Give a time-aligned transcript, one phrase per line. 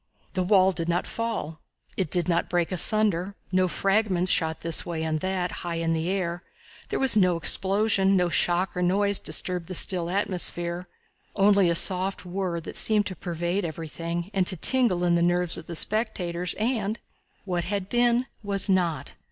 [0.33, 1.61] The wall did not fall;
[1.95, 5.93] it did not break asunder; no fragments shot this way and that and high in
[5.93, 6.41] the air;
[6.89, 10.87] there was no explosion; no shock or noise disturbed the still atmosphere
[11.35, 15.55] only a soft whirr, that seemed to pervade everything and to tingle in the nerves
[15.55, 16.99] of the spectators; and
[17.45, 19.13] what had been was not!